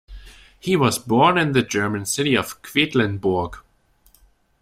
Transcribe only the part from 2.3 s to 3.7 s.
of Quedlinburg.